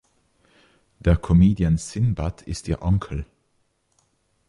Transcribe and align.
Der 0.99 1.15
Comedian 1.15 1.77
Sinbad 1.77 2.41
ist 2.41 2.67
ihr 2.67 2.81
Onkel. 2.81 3.27